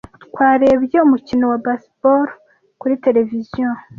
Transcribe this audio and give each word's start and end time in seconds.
Twarebye 0.27 0.97
umukino 1.05 1.43
wa 1.51 1.57
baseball 1.65 2.25
kuri 2.79 2.93
tereviziyo. 3.03 3.69